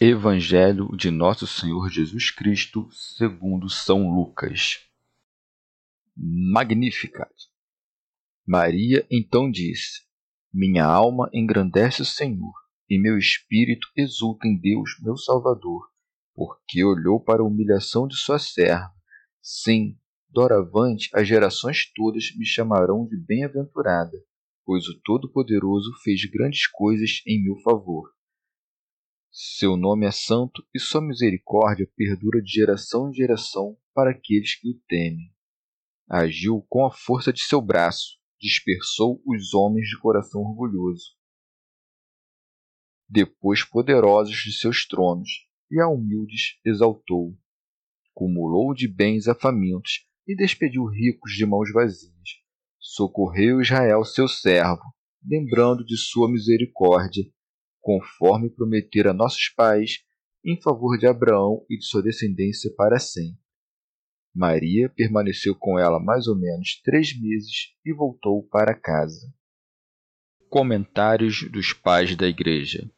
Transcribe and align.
Evangelho 0.00 0.96
de 0.96 1.10
Nosso 1.10 1.44
Senhor 1.44 1.90
Jesus 1.90 2.30
Cristo, 2.30 2.88
segundo 2.92 3.68
São 3.68 4.08
Lucas. 4.08 4.78
Magnificat. 6.16 7.34
Maria 8.46 9.04
então 9.10 9.50
disse: 9.50 10.02
Minha 10.54 10.84
alma 10.84 11.28
engrandece 11.32 12.02
o 12.02 12.04
Senhor, 12.04 12.54
e 12.88 12.96
meu 12.96 13.18
espírito 13.18 13.88
exulta 13.96 14.46
em 14.46 14.56
Deus, 14.56 14.88
meu 15.02 15.16
Salvador, 15.16 15.90
porque 16.32 16.84
olhou 16.84 17.18
para 17.18 17.42
a 17.42 17.44
humilhação 17.44 18.06
de 18.06 18.14
sua 18.14 18.38
serva. 18.38 18.94
Sim, 19.42 19.98
doravante 20.28 21.10
as 21.12 21.26
gerações 21.26 21.90
todas 21.92 22.32
me 22.36 22.46
chamarão 22.46 23.04
de 23.04 23.16
bem-aventurada, 23.16 24.16
pois 24.64 24.86
o 24.86 24.96
Todo-Poderoso 25.02 25.90
fez 26.04 26.24
grandes 26.26 26.68
coisas 26.68 27.20
em 27.26 27.42
meu 27.42 27.56
favor. 27.62 28.16
Seu 29.30 29.76
nome 29.76 30.06
é 30.06 30.10
santo 30.10 30.66
e 30.74 30.80
sua 30.80 31.02
misericórdia 31.02 31.86
perdura 31.94 32.40
de 32.42 32.50
geração 32.50 33.10
em 33.10 33.14
geração 33.14 33.76
para 33.94 34.10
aqueles 34.10 34.58
que 34.58 34.70
o 34.70 34.80
temem. 34.88 35.30
Agiu 36.08 36.64
com 36.68 36.86
a 36.86 36.90
força 36.90 37.32
de 37.32 37.42
seu 37.42 37.60
braço, 37.60 38.18
dispersou 38.40 39.22
os 39.26 39.52
homens 39.52 39.88
de 39.88 39.98
coração 40.00 40.40
orgulhoso. 40.40 41.14
Depois 43.08 43.62
poderosos 43.62 44.36
de 44.36 44.52
seus 44.52 44.86
tronos, 44.86 45.28
e 45.70 45.78
a 45.80 45.88
humildes 45.88 46.58
exaltou. 46.64 47.38
Cumulou 48.14 48.72
de 48.74 48.88
bens 48.88 49.28
a 49.28 49.34
famintos 49.34 50.06
e 50.26 50.34
despediu 50.34 50.86
ricos 50.86 51.32
de 51.32 51.44
mãos 51.44 51.70
vazias. 51.72 52.40
Socorreu 52.78 53.60
Israel, 53.60 54.04
seu 54.04 54.26
servo, 54.26 54.82
lembrando 55.22 55.84
de 55.84 55.96
sua 55.98 56.30
misericórdia 56.30 57.24
conforme 57.80 58.50
prometera 58.50 59.10
a 59.10 59.14
nossos 59.14 59.48
pais, 59.50 60.04
em 60.44 60.60
favor 60.60 60.98
de 60.98 61.06
Abraão 61.06 61.64
e 61.68 61.76
de 61.76 61.84
sua 61.84 62.02
descendência 62.02 62.72
para 62.76 62.98
sempre. 62.98 63.40
Maria 64.34 64.88
permaneceu 64.88 65.54
com 65.54 65.78
ela 65.78 65.98
mais 65.98 66.26
ou 66.28 66.36
menos 66.36 66.80
três 66.82 67.18
meses 67.18 67.74
e 67.84 67.92
voltou 67.92 68.46
para 68.48 68.78
casa. 68.78 69.32
Comentários 70.48 71.50
dos 71.50 71.72
Pais 71.72 72.16
da 72.16 72.26
Igreja 72.26 72.90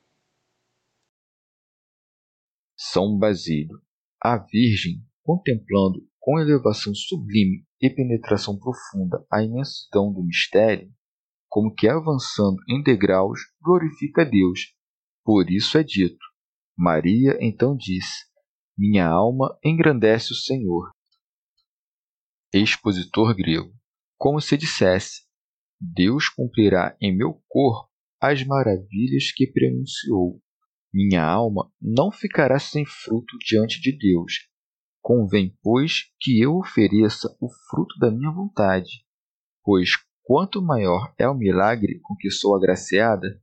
São 2.77 3.19
Basílio. 3.19 3.81
A 4.23 4.37
Virgem, 4.37 5.03
contemplando 5.23 6.07
com 6.19 6.39
elevação 6.39 6.95
sublime 6.95 7.67
e 7.81 7.89
penetração 7.89 8.59
profunda 8.59 9.27
a 9.33 9.43
imensidão 9.43 10.13
do 10.13 10.23
mistério, 10.23 10.93
como 11.51 11.75
que 11.75 11.87
avançando 11.87 12.57
em 12.67 12.83
degraus, 12.83 13.41
glorifica 13.61 14.25
Deus 14.25 14.61
por 15.33 15.51
isso 15.51 15.77
é 15.79 15.85
dito: 15.85 16.19
Maria 16.77 17.39
então 17.41 17.77
disse: 17.77 18.25
Minha 18.77 19.07
alma 19.07 19.57
engrandece 19.63 20.33
o 20.33 20.37
Senhor. 20.37 20.91
Expositor 22.53 23.35
grego. 23.37 23.73
Como 24.17 24.41
se 24.41 24.57
dissesse: 24.57 25.23
Deus 25.81 26.29
cumprirá 26.29 26.97
em 27.01 27.17
meu 27.17 27.41
corpo 27.49 27.91
as 28.21 28.43
maravilhas 28.43 29.31
que 29.33 29.47
pronunciou. 29.47 30.43
Minha 30.93 31.25
alma 31.25 31.73
não 31.81 32.11
ficará 32.11 32.59
sem 32.59 32.85
fruto 32.85 33.39
diante 33.47 33.81
de 33.81 33.97
Deus. 33.97 34.49
Convém, 35.01 35.57
pois, 35.63 36.11
que 36.21 36.41
eu 36.41 36.57
ofereça 36.57 37.29
o 37.41 37.49
fruto 37.71 37.97
da 37.99 38.11
minha 38.11 38.33
vontade. 38.33 39.05
Pois 39.63 39.91
quanto 40.31 40.63
maior 40.63 41.13
é 41.19 41.29
o 41.29 41.35
milagre 41.35 41.99
com 42.05 42.15
que 42.15 42.31
sou 42.31 42.55
agraciada, 42.55 43.43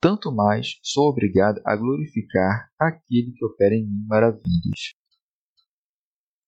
tanto 0.00 0.34
mais 0.34 0.76
sou 0.82 1.08
obrigado 1.08 1.62
a 1.64 1.76
glorificar 1.76 2.68
aquele 2.76 3.30
que 3.30 3.44
opera 3.44 3.76
em 3.76 3.86
mim 3.86 4.04
maravilhas. 4.08 4.94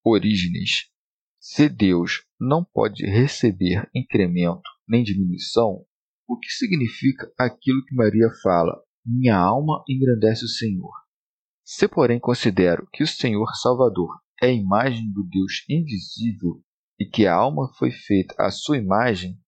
Orígenes. 0.03 0.91
Se 1.39 1.69
Deus 1.69 2.25
não 2.41 2.65
pode 2.65 3.07
receber 3.07 3.89
incremento 3.95 4.69
nem 4.89 5.05
diminuição, 5.05 5.87
o 6.27 6.37
que 6.37 6.51
significa 6.51 7.33
aquilo 7.39 7.85
que 7.85 7.95
Maria 7.95 8.31
fala: 8.43 8.83
Minha 9.07 9.37
alma 9.37 9.85
engrandece 9.89 10.45
o 10.45 10.49
Senhor. 10.49 10.91
Se, 11.65 11.87
porém, 11.87 12.19
considero 12.19 12.85
que 12.93 13.05
o 13.05 13.07
Senhor 13.07 13.55
Salvador 13.55 14.19
é 14.43 14.49
a 14.49 14.53
imagem 14.53 15.09
do 15.13 15.23
Deus 15.23 15.65
invisível 15.69 16.61
e 16.99 17.07
que 17.07 17.29
a 17.29 17.35
alma 17.37 17.73
foi 17.75 17.93
feita 17.93 18.35
à 18.41 18.51
sua 18.51 18.77
imagem, 18.77 19.39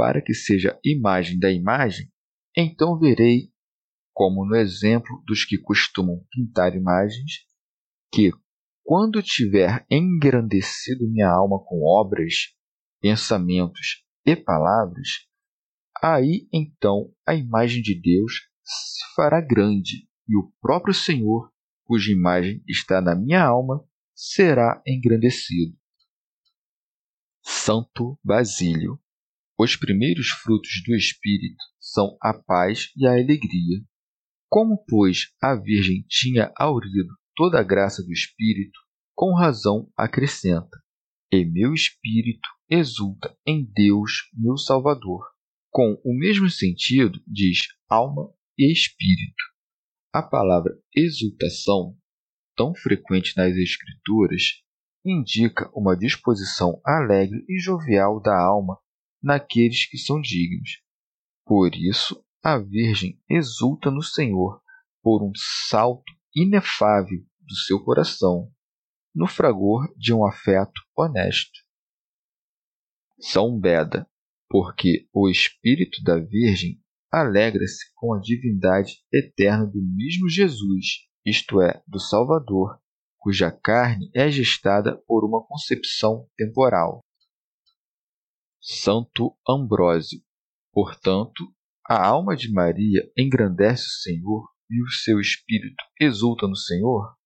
para 0.00 0.22
que 0.22 0.32
seja 0.32 0.80
imagem 0.82 1.38
da 1.38 1.52
imagem, 1.52 2.10
então 2.56 2.98
verei, 2.98 3.52
como 4.14 4.46
no 4.46 4.56
exemplo 4.56 5.22
dos 5.26 5.44
que 5.44 5.58
costumam 5.58 6.24
pintar 6.32 6.74
imagens, 6.74 7.44
que, 8.10 8.32
quando 8.82 9.22
tiver 9.22 9.84
engrandecido 9.90 11.06
minha 11.06 11.28
alma 11.28 11.62
com 11.62 11.82
obras, 11.84 12.32
pensamentos 12.98 14.02
e 14.24 14.34
palavras, 14.34 15.28
aí 16.02 16.48
então 16.50 17.12
a 17.28 17.34
imagem 17.34 17.82
de 17.82 17.94
Deus 17.94 18.48
se 18.64 19.14
fará 19.14 19.38
grande 19.38 20.08
e 20.26 20.34
o 20.34 20.50
próprio 20.62 20.94
Senhor, 20.94 21.52
cuja 21.84 22.10
imagem 22.10 22.64
está 22.66 23.02
na 23.02 23.14
minha 23.14 23.44
alma, 23.44 23.86
será 24.14 24.82
engrandecido. 24.86 25.76
Santo 27.42 28.18
Basílio 28.24 28.98
os 29.62 29.76
primeiros 29.76 30.28
frutos 30.30 30.82
do 30.86 30.94
Espírito 30.94 31.62
são 31.78 32.16
a 32.22 32.32
paz 32.32 32.90
e 32.96 33.06
a 33.06 33.12
alegria. 33.12 33.84
Como, 34.48 34.82
pois, 34.88 35.34
a 35.40 35.54
Virgem 35.54 36.02
tinha 36.08 36.50
aurido 36.56 37.14
toda 37.36 37.60
a 37.60 37.62
graça 37.62 38.02
do 38.02 38.10
Espírito, 38.10 38.80
com 39.14 39.34
razão 39.34 39.86
acrescenta: 39.94 40.80
E 41.30 41.44
meu 41.44 41.74
espírito 41.74 42.48
exulta 42.70 43.36
em 43.46 43.70
Deus, 43.70 44.30
meu 44.32 44.56
Salvador. 44.56 45.26
Com 45.70 46.00
o 46.02 46.16
mesmo 46.16 46.48
sentido, 46.48 47.22
diz 47.26 47.58
alma 47.86 48.32
e 48.58 48.72
espírito. 48.72 49.44
A 50.10 50.22
palavra 50.22 50.72
exultação, 50.96 51.94
tão 52.56 52.74
frequente 52.74 53.36
nas 53.36 53.54
Escrituras, 53.54 54.62
indica 55.04 55.70
uma 55.74 55.94
disposição 55.94 56.80
alegre 56.82 57.44
e 57.46 57.60
jovial 57.60 58.20
da 58.22 58.34
alma 58.34 58.78
naqueles 59.22 59.88
que 59.88 59.98
são 59.98 60.20
dignos. 60.20 60.82
Por 61.44 61.74
isso, 61.74 62.24
a 62.42 62.58
Virgem 62.58 63.20
exulta 63.28 63.90
no 63.90 64.02
Senhor 64.02 64.62
por 65.02 65.22
um 65.22 65.32
salto 65.34 66.12
inefável 66.34 67.24
do 67.40 67.54
seu 67.54 67.82
coração, 67.82 68.50
no 69.14 69.26
fragor 69.26 69.92
de 69.96 70.12
um 70.12 70.26
afeto 70.26 70.80
honesto. 70.96 71.58
São 73.18 73.58
Beda, 73.58 74.08
porque 74.48 75.08
o 75.12 75.28
espírito 75.28 76.02
da 76.02 76.18
Virgem 76.18 76.80
alegra-se 77.12 77.92
com 77.94 78.14
a 78.14 78.20
divindade 78.20 79.02
eterna 79.12 79.66
do 79.66 79.82
mesmo 79.82 80.28
Jesus, 80.28 81.08
isto 81.26 81.60
é, 81.60 81.82
do 81.86 81.98
Salvador, 81.98 82.80
cuja 83.18 83.50
carne 83.50 84.10
é 84.14 84.30
gestada 84.30 84.96
por 85.06 85.24
uma 85.24 85.44
concepção 85.44 86.26
temporal. 86.36 87.00
Santo 88.60 89.34
Ambrósio. 89.48 90.20
Portanto, 90.72 91.52
a 91.88 92.06
alma 92.06 92.36
de 92.36 92.52
Maria 92.52 93.10
engrandece 93.16 93.84
o 93.84 94.02
Senhor 94.02 94.48
e 94.70 94.82
o 94.82 94.90
seu 94.90 95.18
espírito 95.18 95.82
exulta 95.98 96.46
no 96.46 96.56
Senhor? 96.56 97.16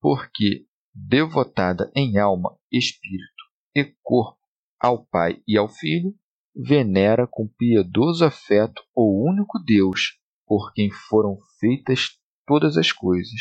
Porque, 0.00 0.66
devotada 0.94 1.90
em 1.96 2.18
alma, 2.18 2.56
espírito 2.70 3.42
e 3.74 3.84
corpo 4.02 4.38
ao 4.78 5.04
Pai 5.06 5.42
e 5.48 5.56
ao 5.56 5.68
Filho, 5.68 6.14
venera 6.54 7.26
com 7.26 7.48
piedoso 7.48 8.24
afeto 8.24 8.82
o 8.94 9.26
único 9.28 9.58
Deus, 9.58 10.18
por 10.46 10.72
quem 10.74 10.90
foram 10.90 11.38
feitas 11.58 12.18
todas 12.46 12.76
as 12.76 12.92
coisas. 12.92 13.40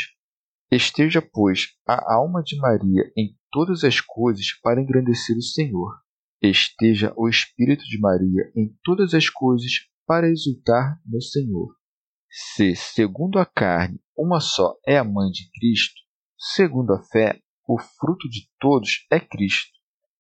Esteja, 0.72 1.22
pois, 1.22 1.76
a 1.86 2.14
alma 2.16 2.42
de 2.42 2.56
Maria 2.58 3.12
em 3.18 3.38
todas 3.52 3.84
as 3.84 4.00
coisas 4.00 4.54
para 4.64 4.82
engrandecer 4.82 5.36
o 5.36 5.42
Senhor. 5.42 6.01
Esteja 6.42 7.14
o 7.16 7.30
espírito 7.30 7.84
de 7.84 8.00
Maria 8.00 8.52
em 8.56 8.76
todas 8.84 9.14
as 9.14 9.30
coisas 9.30 9.72
para 10.08 10.28
exultar 10.28 11.00
no 11.06 11.22
Senhor. 11.22 11.76
Se, 12.30 12.76
segundo 12.76 13.38
a 13.38 13.46
carne, 13.46 14.02
uma 14.18 14.40
só 14.40 14.76
é 14.88 14.98
a 14.98 15.04
mãe 15.04 15.30
de 15.30 15.52
Cristo, 15.52 16.02
segundo 16.38 16.94
a 16.94 17.04
fé, 17.04 17.40
o 17.68 17.78
fruto 17.78 18.28
de 18.28 18.50
todos 18.60 19.06
é 19.12 19.20
Cristo. 19.20 19.72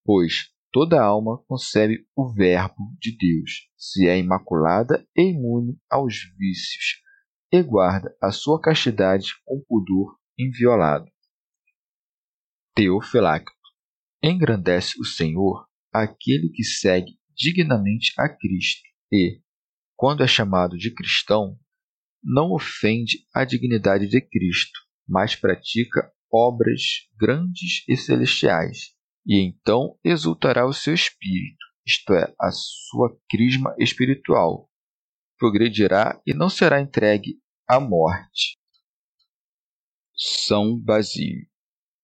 Pois 0.06 0.51
toda 0.71 1.01
alma 1.01 1.44
concebe 1.47 2.06
o 2.15 2.31
Verbo 2.31 2.95
de 3.00 3.18
Deus, 3.18 3.69
se 3.75 4.07
é 4.07 4.19
imaculada 4.19 5.03
e 5.18 5.23
imune 5.23 5.75
aos 5.89 6.15
vícios, 6.38 7.01
e 7.51 7.63
guarda 7.63 8.15
a 8.21 8.31
sua 8.31 8.62
castidade 8.62 9.33
com 9.44 9.59
pudor 9.68 10.19
inviolado. 10.38 11.09
Teofilacto. 12.75 13.51
Engrandece 14.23 15.01
o 15.01 15.03
Senhor 15.03 15.68
aquele 15.92 16.50
que 16.50 16.64
segue 16.64 17.18
dignamente 17.36 18.14
a 18.18 18.30
Cristo 18.30 18.82
e, 19.12 19.42
quando 19.96 20.24
é 20.24 20.28
chamado 20.28 20.78
de 20.78 20.94
cristão, 20.94 21.58
não 22.24 22.52
ofende 22.52 23.26
a 23.34 23.44
dignidade 23.44 24.08
de 24.08 24.22
Cristo, 24.22 24.80
mas 25.08 25.36
pratica 25.36 26.12
obras 26.32 26.82
grandes 27.20 27.84
e 27.88 27.98
celestiais 27.98 28.96
e 29.26 29.40
então 29.40 29.98
exultará 30.04 30.66
o 30.66 30.74
seu 30.74 30.94
espírito, 30.94 31.66
isto 31.86 32.14
é, 32.14 32.34
a 32.40 32.52
sua 32.52 33.16
crisma 33.30 33.76
espiritual. 33.78 34.70
Progredirá 35.38 36.22
e 36.26 36.34
não 36.34 36.50
será 36.50 36.82
entregue 36.82 37.40
à 37.68 37.80
morte. 37.80 38.60
São 40.16 40.80
Basílio. 40.80 41.48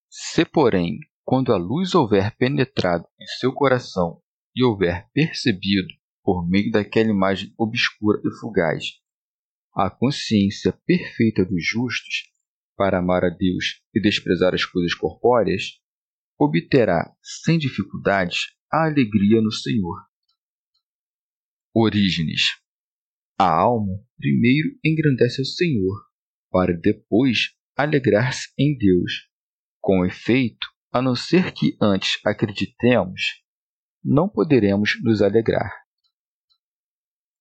Se, 0.10 0.44
porém, 0.44 1.00
quando 1.28 1.52
a 1.52 1.58
luz 1.58 1.94
houver 1.94 2.34
penetrado 2.38 3.06
em 3.20 3.28
seu 3.28 3.52
coração 3.52 4.22
e 4.56 4.64
houver 4.64 5.10
percebido, 5.14 5.90
por 6.24 6.48
meio 6.48 6.72
daquela 6.72 7.10
imagem 7.10 7.54
obscura 7.58 8.22
e 8.24 8.40
fugaz, 8.40 8.86
a 9.76 9.90
consciência 9.90 10.72
perfeita 10.86 11.44
dos 11.44 11.68
justos, 11.68 12.32
para 12.78 13.00
amar 13.00 13.26
a 13.26 13.30
Deus 13.30 13.84
e 13.94 14.00
desprezar 14.00 14.54
as 14.54 14.64
coisas 14.64 14.94
corpóreas, 14.94 15.82
obterá 16.40 17.14
sem 17.22 17.58
dificuldades 17.58 18.56
a 18.72 18.86
alegria 18.86 19.42
no 19.42 19.52
Senhor. 19.52 20.06
Orígenes. 21.76 22.42
A 23.38 23.52
alma 23.52 24.02
primeiro 24.18 24.80
engrandece 24.82 25.42
o 25.42 25.46
Senhor, 25.46 26.06
para 26.50 26.72
depois 26.72 27.54
alegrar-se 27.76 28.48
em 28.58 28.78
Deus. 28.78 29.28
Com 29.82 30.06
efeito, 30.06 30.68
a 30.92 31.02
não 31.02 31.16
ser 31.16 31.52
que 31.52 31.78
antes 31.82 32.20
acreditemos, 32.26 33.22
não 34.04 34.28
poderemos 34.30 34.92
nos 35.04 35.22
alegrar. 35.22 35.72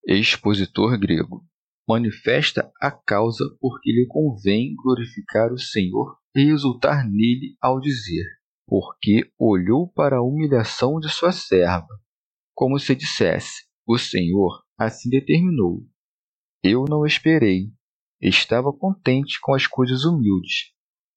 Expositor 0.07 0.99
grego 0.99 1.45
manifesta 1.89 2.73
a 2.81 2.91
causa 2.91 3.45
porque 3.61 3.93
lhe 3.93 4.07
convém 4.09 4.75
glorificar 4.75 5.53
o 5.53 5.59
Senhor 5.59 6.19
e 6.35 6.51
exultar 6.51 7.05
nele 7.09 7.57
ao 7.61 7.81
dizer: 7.81 8.25
porque 8.67 9.31
olhou 9.39 9.89
para 9.93 10.17
a 10.17 10.23
humilhação 10.23 10.99
de 10.99 11.09
sua 11.09 11.31
serva, 11.31 11.89
como 12.55 12.79
se 12.79 12.95
dissesse: 12.95 13.65
O 13.87 13.97
Senhor 13.97 14.65
assim 14.77 15.09
determinou. 15.09 15.87
Eu 16.63 16.85
não 16.89 17.07
esperei, 17.07 17.71
estava 18.21 18.73
contente 18.73 19.39
com 19.41 19.55
as 19.55 19.67
coisas 19.67 20.05
humildes. 20.05 20.73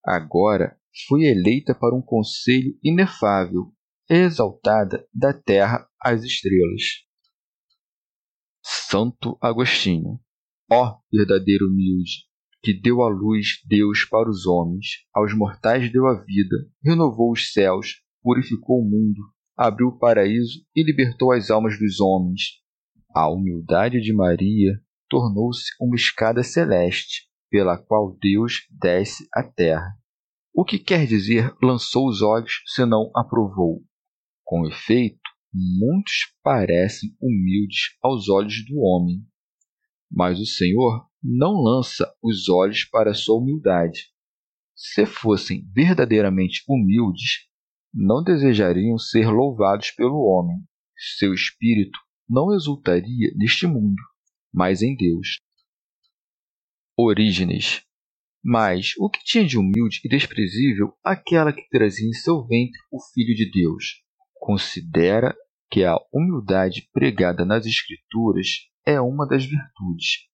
Agora 0.06 0.79
fui 1.08 1.26
eleita 1.26 1.74
para 1.74 1.96
um 1.96 2.02
conselho 2.02 2.78
inefável, 2.84 3.74
exaltada 4.10 5.06
da 5.14 5.34
terra 5.34 5.88
às 6.02 6.24
estrelas. 6.24 6.82
Santo 8.64 9.38
Agostinho, 9.42 10.20
ó 10.72 10.98
verdadeiro 11.12 11.68
humilde, 11.68 12.28
que 12.62 12.74
deu 12.74 13.02
à 13.02 13.10
luz 13.10 13.62
Deus 13.66 14.06
para 14.06 14.30
os 14.30 14.46
homens, 14.46 15.06
aos 15.14 15.34
mortais 15.34 15.92
deu 15.92 16.08
a 16.08 16.24
vida, 16.24 16.56
renovou 16.84 17.32
os 17.32 17.54
céus, 17.54 18.02
purificou 18.22 18.82
o 18.82 18.86
mundo, 18.86 19.22
abriu 19.56 19.88
o 19.88 19.98
paraíso 19.98 20.66
e 20.76 20.84
libertou 20.84 21.32
as 21.32 21.50
almas 21.50 21.78
dos 21.80 22.00
homens. 22.00 22.60
A 23.16 23.30
humildade 23.30 24.02
de 24.02 24.14
Maria 24.14 24.80
tornou-se 25.10 25.72
uma 25.82 25.96
escada 25.96 26.44
celeste, 26.44 27.28
pela 27.50 27.78
qual 27.78 28.16
Deus 28.22 28.68
desce 28.70 29.28
à 29.34 29.42
terra. 29.42 29.99
O 30.62 30.66
que 30.66 30.78
quer 30.78 31.08
dizer 31.08 31.56
lançou 31.64 32.10
os 32.10 32.22
olhos, 32.22 32.62
senão 32.66 33.10
aprovou? 33.16 33.82
Com 34.44 34.68
efeito, 34.68 35.22
muitos 35.54 36.36
parecem 36.44 37.16
humildes 37.22 37.96
aos 38.04 38.28
olhos 38.28 38.66
do 38.66 38.78
homem, 38.78 39.26
mas 40.12 40.38
o 40.38 40.46
Senhor 40.46 41.08
não 41.24 41.54
lança 41.54 42.14
os 42.22 42.50
olhos 42.50 42.84
para 42.84 43.12
a 43.12 43.14
sua 43.14 43.38
humildade. 43.40 44.10
Se 44.76 45.06
fossem 45.06 45.66
verdadeiramente 45.74 46.62
humildes, 46.68 47.48
não 47.94 48.22
desejariam 48.22 48.98
ser 48.98 49.30
louvados 49.30 49.92
pelo 49.92 50.26
homem. 50.26 50.58
Seu 51.16 51.34
espírito 51.34 51.98
não 52.28 52.54
exultaria 52.54 53.32
neste 53.38 53.66
mundo, 53.66 54.02
mas 54.54 54.82
em 54.82 54.94
Deus. 54.94 55.40
Orígenes. 56.98 57.89
Mas 58.44 58.94
o 58.98 59.10
que 59.10 59.20
tinha 59.24 59.46
de 59.46 59.58
humilde 59.58 60.00
e 60.04 60.10
desprezível 60.10 60.94
aquela 61.04 61.52
que 61.52 61.68
trazia 61.70 62.08
em 62.08 62.14
seu 62.14 62.46
ventre 62.46 62.80
o 62.92 63.02
Filho 63.14 63.36
de 63.36 63.52
Deus? 63.52 64.02
Considera 64.34 65.36
que 65.70 65.84
a 65.84 65.98
humildade 66.14 66.90
pregada 66.94 67.46
nas 67.46 67.66
Escrituras 67.66 68.48
é 68.86 69.00
uma 69.00 69.28
das 69.28 69.46
virtudes, 69.46 70.28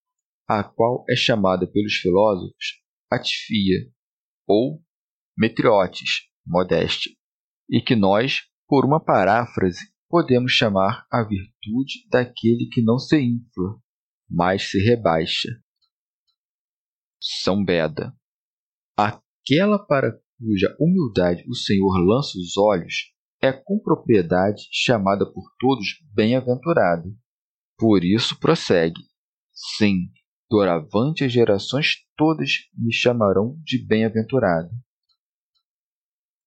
a 0.48 0.64
qual 0.64 1.04
é 1.10 1.16
chamada 1.16 1.68
pelos 1.68 1.96
filósofos 1.96 2.86
atifia 3.12 3.88
ou 4.48 4.82
metriotes, 5.38 6.28
modéstia, 6.46 7.12
e 7.70 7.82
que 7.82 7.96
nós, 7.96 8.44
por 8.68 8.86
uma 8.86 9.04
paráfrase, 9.04 9.82
podemos 10.08 10.52
chamar 10.52 11.06
a 11.12 11.24
virtude 11.24 12.08
daquele 12.10 12.70
que 12.72 12.82
não 12.82 12.98
se 12.98 13.20
infla, 13.20 13.80
mas 14.30 14.70
se 14.70 14.80
rebaixa. 14.80 15.50
São 17.28 17.64
Beda. 17.64 18.14
Aquela 18.96 19.80
para 19.80 20.12
cuja 20.38 20.76
humildade 20.80 21.44
o 21.48 21.56
Senhor 21.56 21.98
lança 21.98 22.38
os 22.38 22.56
olhos 22.56 23.12
é 23.42 23.52
com 23.52 23.80
propriedade 23.80 24.68
chamada 24.72 25.26
por 25.26 25.44
todos 25.60 25.88
bem-aventurada. 26.14 27.10
Por 27.78 28.04
isso 28.04 28.40
prossegue: 28.40 29.02
Sim, 29.52 30.12
Doravante 30.50 31.24
as 31.24 31.32
gerações 31.32 31.96
todas 32.16 32.52
me 32.78 32.94
chamarão 32.94 33.60
de 33.64 33.84
bem-aventurado. 33.84 34.70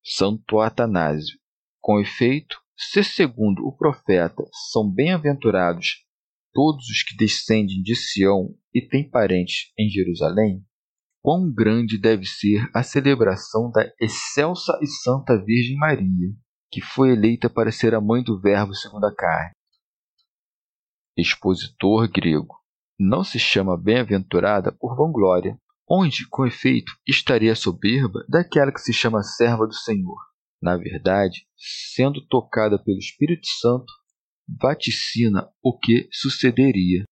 Santo 0.01 0.61
Atanásio. 0.61 1.37
Com 1.81 1.99
efeito, 1.99 2.57
se 2.77 3.03
segundo 3.03 3.65
o 3.67 3.75
profeta 3.75 4.41
são 4.71 4.89
bem-aventurados 4.89 6.05
todos 6.53 6.85
os 6.87 7.03
que 7.03 7.17
descendem 7.17 7.81
de 7.81 7.95
Sião 7.95 8.55
e 8.73 8.81
têm 8.81 9.09
parentes 9.09 9.71
em 9.77 9.89
Jerusalém, 9.89 10.65
quão 11.21 11.51
grande 11.51 11.97
deve 11.97 12.25
ser 12.25 12.69
a 12.73 12.83
celebração 12.83 13.71
da 13.71 13.89
excelsa 13.99 14.77
e 14.81 14.87
santa 14.87 15.37
Virgem 15.43 15.77
Maria, 15.77 16.33
que 16.71 16.81
foi 16.81 17.11
eleita 17.11 17.49
para 17.49 17.71
ser 17.71 17.93
a 17.93 18.01
mãe 18.01 18.23
do 18.23 18.39
Verbo 18.39 18.73
segundo 18.73 19.05
a 19.05 19.15
carne. 19.15 19.51
Expositor 21.17 22.09
grego 22.09 22.59
não 22.99 23.23
se 23.23 23.39
chama 23.39 23.77
bem-aventurada 23.77 24.71
por 24.71 24.95
vanglória, 24.95 25.57
onde, 25.89 26.27
com 26.27 26.45
efeito, 26.45 26.91
estaria 27.07 27.55
soberba 27.55 28.23
daquela 28.27 28.71
que 28.71 28.81
se 28.81 28.93
chama 28.93 29.23
serva 29.23 29.65
do 29.65 29.73
Senhor. 29.73 30.17
Na 30.61 30.75
verdade, 30.75 31.47
sendo 31.95 32.25
tocada 32.27 32.77
pelo 32.83 32.97
Espírito 32.97 33.47
Santo, 33.59 33.91
vaticina 34.61 35.49
o 35.63 35.77
que 35.77 36.09
sucederia. 36.11 37.05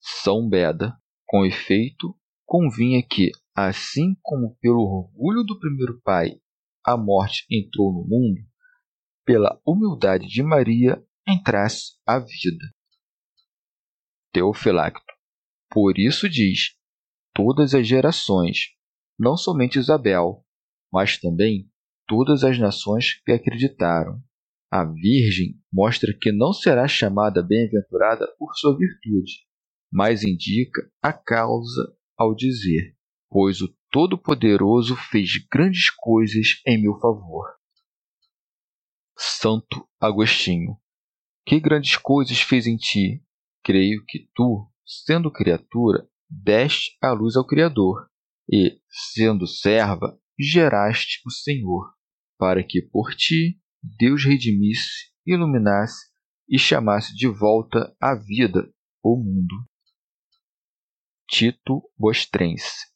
São 0.00 0.48
Beda, 0.48 0.98
com 1.26 1.46
efeito, 1.46 2.14
convinha 2.44 3.02
que, 3.02 3.30
assim 3.54 4.14
como 4.22 4.56
pelo 4.60 4.82
orgulho 4.82 5.42
do 5.44 5.58
primeiro 5.58 6.00
pai 6.02 6.40
a 6.84 6.96
morte 6.96 7.46
entrou 7.50 7.92
no 7.92 8.04
mundo, 8.06 8.40
pela 9.24 9.58
humildade 9.66 10.26
de 10.28 10.42
Maria 10.42 11.02
entrasse 11.26 11.94
a 12.06 12.18
vida. 12.18 12.70
Teofilacto. 14.32 15.14
Por 15.70 15.98
isso 15.98 16.28
diz: 16.28 16.76
todas 17.34 17.74
as 17.74 17.86
gerações, 17.88 18.58
não 19.18 19.36
somente 19.36 19.78
Isabel, 19.78 20.44
mas 20.92 21.18
também 21.18 21.70
todas 22.06 22.44
as 22.44 22.58
nações 22.58 23.14
que 23.24 23.32
acreditaram. 23.32 24.22
A 24.70 24.84
Virgem 24.84 25.58
mostra 25.72 26.12
que 26.20 26.32
não 26.32 26.52
será 26.52 26.86
chamada 26.86 27.42
bem-aventurada 27.42 28.26
por 28.38 28.54
sua 28.56 28.76
virtude, 28.76 29.46
mas 29.90 30.22
indica 30.22 30.82
a 31.00 31.12
causa 31.12 31.96
ao 32.16 32.34
dizer: 32.34 32.96
Pois 33.28 33.60
o 33.60 33.74
Todo-Poderoso 33.90 34.96
fez 34.96 35.32
grandes 35.50 35.90
coisas 35.90 36.60
em 36.66 36.80
meu 36.80 36.98
favor. 36.98 37.46
Santo 39.16 39.88
Agostinho, 40.00 40.76
que 41.46 41.60
grandes 41.60 41.96
coisas 41.96 42.40
fez 42.40 42.66
em 42.66 42.76
ti? 42.76 43.22
Creio 43.62 44.04
que 44.06 44.28
tu, 44.34 44.68
sendo 44.84 45.30
criatura, 45.30 46.08
deste 46.28 46.96
a 47.00 47.12
luz 47.12 47.36
ao 47.36 47.46
Criador, 47.46 48.10
e, 48.50 48.80
sendo 49.14 49.46
serva, 49.46 50.18
geraste 50.38 51.20
o 51.26 51.30
Senhor, 51.30 51.94
para 52.38 52.62
que 52.62 52.82
por 52.82 53.14
ti 53.14 53.60
Deus 53.82 54.24
redimisse, 54.24 55.12
iluminasse 55.26 56.08
e 56.48 56.58
chamasse 56.58 57.14
de 57.14 57.28
volta 57.28 57.94
à 58.00 58.14
vida 58.14 58.72
o 59.02 59.16
mundo. 59.16 59.54
Tito 61.28 61.82
Bostrense 61.98 62.86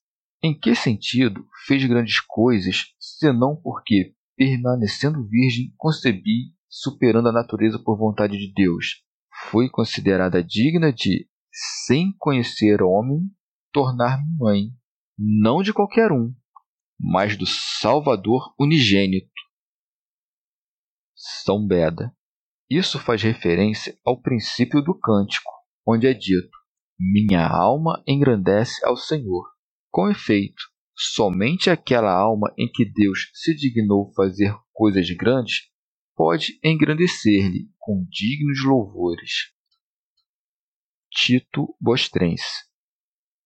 Em 0.42 0.58
que 0.58 0.74
sentido 0.74 1.46
fez 1.66 1.84
grandes 1.84 2.20
coisas, 2.20 2.94
senão 2.98 3.56
porque, 3.56 4.14
permanecendo 4.36 5.26
virgem, 5.26 5.72
concebi, 5.76 6.52
superando 6.68 7.28
a 7.28 7.32
natureza 7.32 7.78
por 7.78 7.96
vontade 7.96 8.36
de 8.38 8.52
Deus, 8.52 9.02
foi 9.50 9.68
considerada 9.70 10.44
digna 10.44 10.92
de, 10.92 11.28
sem 11.52 12.12
conhecer 12.18 12.82
homem, 12.82 13.30
tornar-me 13.72 14.36
mãe, 14.38 14.70
não 15.18 15.62
de 15.62 15.72
qualquer 15.72 16.12
um, 16.12 16.34
mas 16.98 17.36
do 17.36 17.46
Salvador 17.46 18.54
unigênito. 18.58 19.30
São 21.14 21.66
Beda. 21.66 22.14
Isso 22.70 22.98
faz 22.98 23.22
referência 23.22 23.98
ao 24.04 24.20
princípio 24.20 24.82
do 24.82 24.94
cântico, 24.98 25.50
onde 25.86 26.06
é 26.06 26.12
dito: 26.12 26.57
Minha 26.98 27.46
alma 27.46 28.02
engrandece 28.06 28.84
ao 28.84 28.96
Senhor. 28.96 29.48
Com 29.90 30.10
efeito, 30.10 30.62
somente 30.96 31.70
aquela 31.70 32.12
alma 32.12 32.52
em 32.58 32.68
que 32.70 32.84
Deus 32.84 33.30
se 33.34 33.54
dignou 33.54 34.12
fazer 34.14 34.52
coisas 34.72 35.08
grandes 35.10 35.68
pode 36.16 36.58
engrandecer-lhe 36.64 37.70
com 37.78 38.04
dignos 38.10 38.64
louvores. 38.64 39.52
Tito 41.10 41.74
Bostrense 41.80 42.66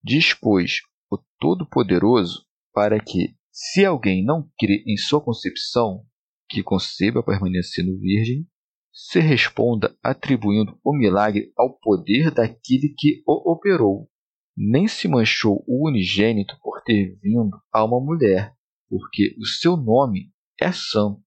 Diz, 0.03 0.33
pois, 0.33 0.79
o 1.09 1.17
Todo-Poderoso 1.39 2.45
para 2.73 2.99
que, 2.99 3.35
se 3.51 3.85
alguém 3.85 4.25
não 4.25 4.49
crê 4.59 4.83
em 4.87 4.97
sua 4.97 5.23
concepção, 5.23 6.05
que 6.49 6.63
conceba 6.63 7.23
permanecendo 7.23 7.97
virgem, 7.99 8.47
se 8.93 9.19
responda 9.19 9.97
atribuindo 10.03 10.79
o 10.83 10.95
milagre 10.95 11.51
ao 11.57 11.77
poder 11.79 12.31
daquele 12.31 12.93
que 12.97 13.23
o 13.27 13.51
operou. 13.51 14.09
Nem 14.55 14.87
se 14.87 15.07
manchou 15.07 15.63
o 15.67 15.89
unigênito 15.89 16.55
por 16.61 16.81
ter 16.83 17.17
vindo 17.19 17.59
a 17.71 17.83
uma 17.83 17.99
mulher, 17.99 18.55
porque 18.87 19.35
o 19.39 19.45
seu 19.45 19.75
nome 19.75 20.31
é 20.61 20.71
santo. 20.71 21.23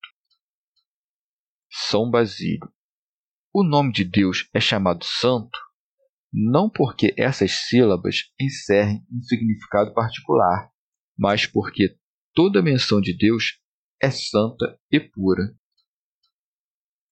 São 1.68 2.08
Basílio. 2.08 2.72
O 3.52 3.64
nome 3.64 3.92
de 3.92 4.04
Deus 4.04 4.48
é 4.54 4.60
chamado 4.60 5.04
santo 5.04 5.58
não 6.38 6.68
porque 6.68 7.14
essas 7.16 7.66
sílabas 7.66 8.24
encerrem 8.38 9.02
um 9.10 9.22
significado 9.22 9.94
particular, 9.94 10.70
mas 11.18 11.46
porque 11.46 11.96
toda 12.34 12.62
menção 12.62 13.00
de 13.00 13.16
Deus 13.16 13.58
é 14.02 14.10
santa 14.10 14.78
e 14.90 15.00
pura. 15.00 15.42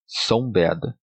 São 0.06 0.50
Beda, 0.50 0.98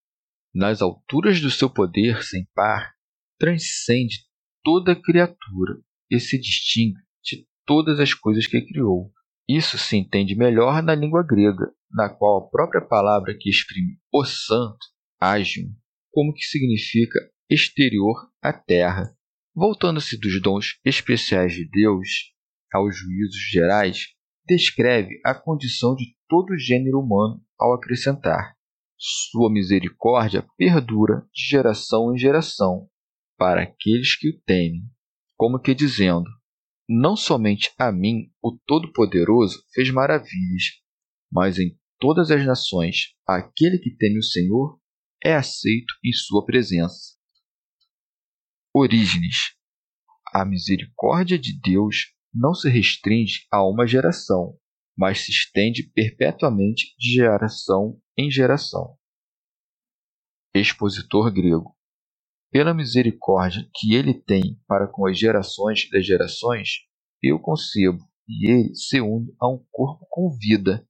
nas 0.54 0.82
alturas 0.82 1.40
do 1.42 1.50
seu 1.50 1.70
poder 1.70 2.24
sem 2.24 2.46
par, 2.54 2.94
transcende 3.40 4.26
toda 4.64 4.96
criatura 4.96 5.82
e 6.10 6.20
se 6.20 6.40
distingue 6.40 7.00
de 7.24 7.48
todas 7.66 8.00
as 8.00 8.14
coisas 8.14 8.46
que 8.46 8.62
criou. 8.62 9.12
Isso 9.48 9.78
se 9.78 9.98
entende 9.98 10.36
melhor 10.36 10.84
na 10.84 10.94
língua 10.94 11.26
grega, 11.28 11.74
na 11.90 12.10
qual 12.10 12.38
a 12.38 12.50
própria 12.50 12.82
palavra 12.82 13.36
que 13.38 13.50
exprime 13.50 13.98
o 14.14 14.24
santo, 14.24 14.86
agium, 15.20 15.74
como 16.12 16.34
que 16.34 16.44
significa 16.44 17.20
exterior 17.50 18.30
à 18.42 18.54
terra. 18.54 19.16
Voltando-se 19.54 20.18
dos 20.18 20.42
dons 20.42 20.80
especiais 20.86 21.54
de 21.54 21.68
Deus 21.70 22.08
aos 22.72 22.96
juízos 22.96 23.42
gerais, 23.52 24.08
descreve 24.46 25.20
a 25.26 25.36
condição 25.36 25.96
de 25.96 26.16
todo 26.28 26.52
o 26.52 26.58
gênero 26.58 27.00
humano 27.00 27.44
ao 27.60 27.74
acrescentar: 27.74 28.56
Sua 29.04 29.52
misericórdia 29.52 30.48
perdura 30.56 31.28
de 31.34 31.44
geração 31.50 32.14
em 32.14 32.20
geração 32.20 32.88
para 33.36 33.64
aqueles 33.64 34.16
que 34.16 34.30
o 34.30 34.40
temem, 34.44 34.84
como 35.36 35.60
que 35.60 35.74
dizendo: 35.74 36.30
Não 36.88 37.16
somente 37.16 37.74
a 37.80 37.92
mim 37.92 38.32
o 38.40 38.56
Todo-Poderoso 38.68 39.64
fez 39.74 39.90
maravilhas, 39.90 40.66
mas 41.32 41.58
em 41.58 41.76
todas 41.98 42.30
as 42.30 42.46
nações 42.46 43.16
aquele 43.26 43.80
que 43.80 43.90
teme 43.96 44.20
o 44.20 44.24
Senhor 44.24 44.80
é 45.24 45.34
aceito 45.34 45.96
em 46.06 46.14
sua 46.14 46.46
presença. 46.46 47.18
Orígenes. 48.72 49.56
A 50.32 50.46
misericórdia 50.46 51.40
de 51.40 51.60
Deus 51.60 52.14
não 52.32 52.54
se 52.54 52.70
restringe 52.70 53.48
a 53.52 53.68
uma 53.68 53.88
geração, 53.88 54.56
mas 54.98 55.22
se 55.22 55.32
estende 55.32 55.84
perpetuamente 55.94 56.96
de 56.98 57.14
geração 57.16 58.00
em 58.18 58.30
geração. 58.30 58.98
Expositor 60.54 61.32
grego. 61.32 61.76
Pela 62.52 62.74
misericórdia 62.74 63.68
que 63.74 63.94
ele 63.94 64.14
tem 64.14 64.60
para 64.68 64.88
com 64.88 65.08
as 65.08 65.18
gerações 65.18 65.90
das 65.90 66.06
gerações, 66.06 66.70
eu 67.24 67.40
concebo 67.40 68.00
e 68.28 68.50
ele 68.50 68.76
se 68.76 69.00
une 69.00 69.34
a 69.40 69.48
um 69.48 69.64
corpo 69.72 70.06
com 70.10 70.30
vida, 70.38 70.88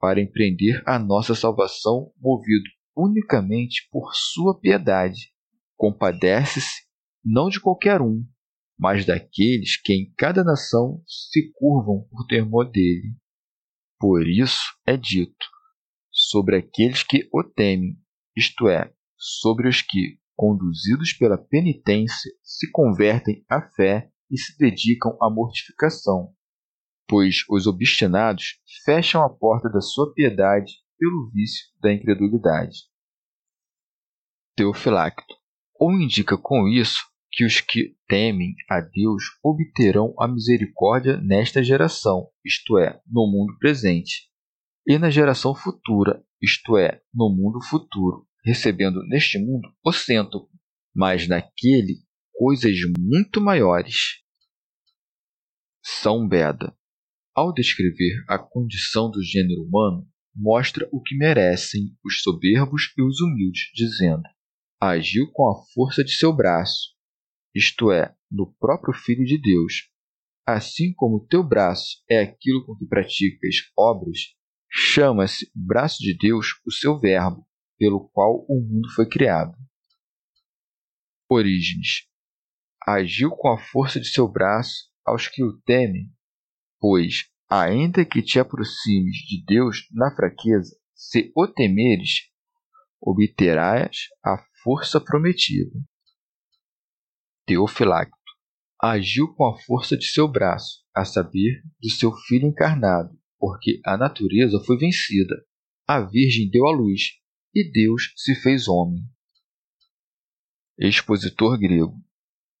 para 0.00 0.20
empreender 0.20 0.82
a 0.86 0.98
nossa 0.98 1.34
salvação 1.34 2.12
movido 2.18 2.68
unicamente 2.96 3.88
por 3.90 4.14
sua 4.14 4.58
piedade. 4.58 5.32
Compadece-se 5.76 6.82
não 7.24 7.48
de 7.48 7.60
qualquer 7.60 8.02
um, 8.02 8.22
mas 8.78 9.06
daqueles 9.06 9.80
que 9.80 9.92
em 9.92 10.12
cada 10.16 10.44
nação 10.44 11.02
se 11.06 11.50
curvam 11.54 12.06
por 12.10 12.26
temor 12.26 12.70
dele. 12.70 13.16
Por 14.06 14.28
isso 14.28 14.60
é 14.86 14.98
dito: 14.98 15.46
sobre 16.12 16.58
aqueles 16.58 17.02
que 17.02 17.26
o 17.32 17.42
temem, 17.42 17.96
isto 18.36 18.68
é, 18.68 18.92
sobre 19.16 19.66
os 19.66 19.80
que, 19.80 20.18
conduzidos 20.36 21.14
pela 21.14 21.38
penitência, 21.38 22.30
se 22.42 22.70
convertem 22.70 23.42
à 23.48 23.62
fé 23.62 24.12
e 24.30 24.36
se 24.36 24.58
dedicam 24.58 25.16
à 25.22 25.30
mortificação, 25.30 26.34
pois 27.08 27.46
os 27.48 27.66
obstinados 27.66 28.60
fecham 28.84 29.24
a 29.24 29.30
porta 29.30 29.70
da 29.70 29.80
sua 29.80 30.12
piedade 30.12 30.74
pelo 30.98 31.30
vício 31.30 31.64
da 31.80 31.90
incredulidade. 31.90 32.80
Teofilacto. 34.54 35.34
Ou 35.80 35.92
indica 35.92 36.36
com 36.36 36.68
isso 36.68 37.02
que 37.34 37.44
os 37.44 37.60
que 37.60 37.96
temem 38.08 38.54
a 38.70 38.80
Deus 38.80 39.24
obterão 39.42 40.14
a 40.20 40.28
misericórdia 40.28 41.16
nesta 41.20 41.64
geração, 41.64 42.28
isto 42.44 42.78
é, 42.78 43.00
no 43.06 43.26
mundo 43.26 43.58
presente, 43.58 44.28
e 44.86 44.98
na 44.98 45.10
geração 45.10 45.54
futura, 45.54 46.24
isto 46.40 46.76
é, 46.76 47.02
no 47.12 47.28
mundo 47.28 47.60
futuro, 47.64 48.24
recebendo 48.44 49.02
neste 49.08 49.38
mundo 49.38 49.68
o 49.84 49.92
cento, 49.92 50.48
mas 50.94 51.26
naquele 51.26 51.98
coisas 52.32 52.76
muito 52.98 53.40
maiores. 53.40 54.22
São 55.82 56.28
Beda, 56.28 56.76
ao 57.34 57.52
descrever 57.52 58.24
a 58.28 58.38
condição 58.38 59.10
do 59.10 59.22
gênero 59.22 59.62
humano, 59.62 60.06
mostra 60.34 60.88
o 60.92 61.02
que 61.02 61.16
merecem 61.16 61.96
os 62.04 62.22
soberbos 62.22 62.92
e 62.96 63.02
os 63.02 63.20
humildes, 63.20 63.70
dizendo: 63.74 64.22
agiu 64.80 65.30
com 65.32 65.50
a 65.50 65.64
força 65.72 66.04
de 66.04 66.12
seu 66.12 66.32
braço, 66.32 66.93
isto 67.54 67.92
é, 67.92 68.14
no 68.30 68.52
próprio 68.58 68.92
Filho 68.92 69.24
de 69.24 69.38
Deus. 69.38 69.88
Assim 70.46 70.92
como 70.94 71.16
o 71.16 71.26
teu 71.26 71.42
braço 71.42 72.02
é 72.10 72.20
aquilo 72.20 72.66
com 72.66 72.76
que 72.76 72.86
praticas 72.86 73.56
obras, 73.78 74.18
chama-se 74.68 75.50
braço 75.54 75.98
de 76.00 76.16
Deus 76.16 76.48
o 76.66 76.72
seu 76.72 76.98
Verbo, 76.98 77.46
pelo 77.78 78.08
qual 78.10 78.44
o 78.48 78.60
mundo 78.60 78.90
foi 78.94 79.08
criado. 79.08 79.56
Orígenes. 81.30 82.08
Agiu 82.86 83.30
com 83.30 83.48
a 83.48 83.58
força 83.58 83.98
de 83.98 84.08
seu 84.08 84.28
braço 84.28 84.90
aos 85.06 85.28
que 85.28 85.42
o 85.42 85.58
temem, 85.62 86.12
pois, 86.78 87.30
ainda 87.48 88.04
que 88.04 88.20
te 88.20 88.38
aproximes 88.38 89.16
de 89.26 89.42
Deus 89.46 89.88
na 89.92 90.14
fraqueza, 90.14 90.76
se 90.94 91.32
o 91.34 91.46
temeres, 91.46 92.30
obterás 93.00 94.08
a 94.24 94.36
força 94.62 95.00
prometida. 95.00 95.78
Teofilacto. 97.46 98.16
agiu 98.80 99.34
com 99.34 99.44
a 99.44 99.58
força 99.58 99.96
de 99.96 100.06
seu 100.06 100.26
braço, 100.26 100.82
a 100.94 101.04
saber, 101.04 101.62
do 101.80 101.90
seu 101.90 102.10
filho 102.26 102.48
encarnado, 102.48 103.18
porque 103.38 103.80
a 103.84 103.96
natureza 103.98 104.58
foi 104.64 104.78
vencida. 104.78 105.44
A 105.86 106.00
Virgem 106.00 106.48
deu 106.50 106.66
à 106.66 106.72
luz, 106.72 107.02
e 107.54 107.70
Deus 107.70 108.12
se 108.16 108.34
fez 108.34 108.66
homem. 108.66 109.02
Expositor 110.78 111.58
grego. 111.58 111.94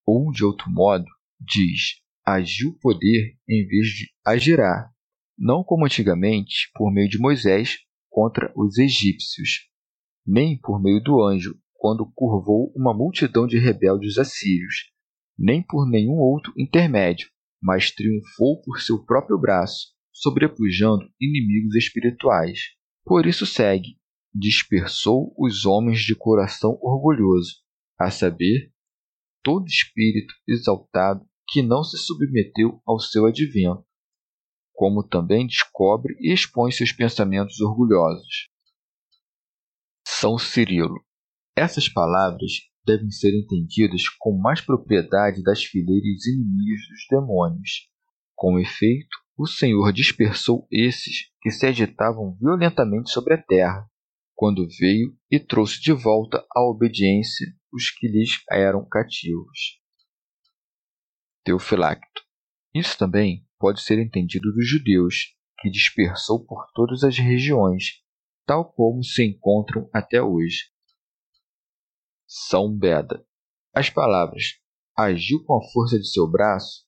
Ou, 0.06 0.30
de 0.30 0.44
outro 0.44 0.70
modo, 0.70 1.06
diz: 1.40 2.02
agiu 2.24 2.78
poder 2.80 3.38
em 3.48 3.66
vez 3.66 3.88
de 3.88 4.10
agirá, 4.24 4.90
não 5.36 5.64
como 5.64 5.86
antigamente, 5.86 6.70
por 6.74 6.92
meio 6.92 7.08
de 7.08 7.18
Moisés 7.18 7.78
contra 8.10 8.52
os 8.54 8.76
egípcios, 8.78 9.68
nem 10.26 10.58
por 10.58 10.80
meio 10.80 11.02
do 11.02 11.22
anjo, 11.22 11.58
quando 11.84 12.10
curvou 12.14 12.72
uma 12.74 12.94
multidão 12.94 13.46
de 13.46 13.58
rebeldes 13.58 14.16
assírios, 14.16 14.90
nem 15.38 15.62
por 15.62 15.86
nenhum 15.86 16.14
outro 16.14 16.50
intermédio, 16.56 17.28
mas 17.62 17.90
triunfou 17.90 18.62
por 18.62 18.80
seu 18.80 19.04
próprio 19.04 19.38
braço, 19.38 19.88
sobrepujando 20.10 21.04
inimigos 21.20 21.74
espirituais. 21.74 22.58
Por 23.04 23.26
isso 23.26 23.44
segue: 23.44 23.98
dispersou 24.34 25.34
os 25.36 25.66
homens 25.66 26.00
de 26.00 26.14
coração 26.14 26.78
orgulhoso, 26.80 27.56
a 28.00 28.10
saber, 28.10 28.72
todo 29.42 29.66
espírito 29.66 30.32
exaltado 30.48 31.22
que 31.50 31.60
não 31.60 31.84
se 31.84 31.98
submeteu 31.98 32.80
ao 32.86 32.98
seu 32.98 33.26
advento, 33.26 33.84
como 34.72 35.06
também 35.06 35.46
descobre 35.46 36.16
e 36.18 36.32
expõe 36.32 36.72
seus 36.72 36.92
pensamentos 36.92 37.60
orgulhosos. 37.60 38.48
São 40.08 40.38
Cirilo. 40.38 41.04
Essas 41.56 41.88
palavras 41.88 42.52
devem 42.84 43.10
ser 43.10 43.32
entendidas 43.32 44.02
com 44.18 44.36
mais 44.36 44.60
propriedade 44.60 45.42
das 45.42 45.62
fileiras 45.62 46.26
inimigas 46.26 46.80
dos 46.88 47.06
demônios. 47.08 47.88
Com 48.34 48.58
efeito, 48.58 49.16
o 49.38 49.46
Senhor 49.46 49.92
dispersou 49.92 50.66
esses 50.70 51.30
que 51.40 51.50
se 51.50 51.66
agitavam 51.66 52.36
violentamente 52.40 53.10
sobre 53.10 53.34
a 53.34 53.42
terra, 53.42 53.88
quando 54.34 54.66
veio 54.78 55.16
e 55.30 55.38
trouxe 55.38 55.80
de 55.80 55.92
volta 55.92 56.44
à 56.54 56.60
obediência 56.62 57.46
os 57.72 57.90
que 57.90 58.08
lhes 58.08 58.42
eram 58.50 58.86
cativos. 58.88 59.80
Teofilacto. 61.44 62.22
Isso 62.74 62.98
também 62.98 63.46
pode 63.58 63.80
ser 63.80 63.98
entendido 64.00 64.52
dos 64.52 64.68
judeus, 64.68 65.34
que 65.60 65.70
dispersou 65.70 66.44
por 66.44 66.66
todas 66.74 67.04
as 67.04 67.16
regiões, 67.16 68.02
tal 68.44 68.72
como 68.72 69.04
se 69.04 69.24
encontram 69.24 69.88
até 69.92 70.20
hoje. 70.20 70.73
São 72.26 72.76
Beda. 72.76 73.24
As 73.74 73.90
palavras 73.90 74.58
agiu 74.96 75.42
com 75.44 75.54
a 75.54 75.72
força 75.72 75.98
de 75.98 76.08
seu 76.08 76.30
braço 76.30 76.84